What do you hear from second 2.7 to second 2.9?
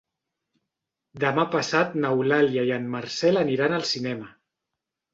i